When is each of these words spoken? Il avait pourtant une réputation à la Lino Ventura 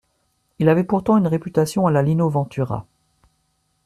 Il 0.57 0.67
avait 0.67 0.83
pourtant 0.83 1.15
une 1.15 1.27
réputation 1.27 1.85
à 1.85 1.91
la 1.91 2.01
Lino 2.01 2.27
Ventura 2.27 2.87